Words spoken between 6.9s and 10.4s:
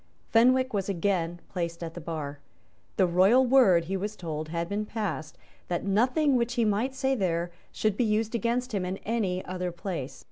say there should be used against him in any other place.